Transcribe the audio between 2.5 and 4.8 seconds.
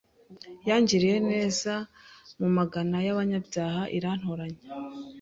Magana y’abanyabyaha irantoranya